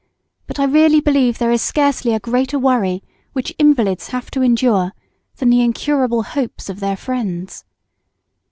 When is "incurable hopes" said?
5.61-6.69